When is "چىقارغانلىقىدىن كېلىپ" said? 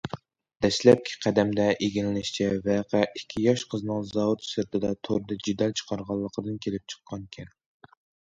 5.83-6.89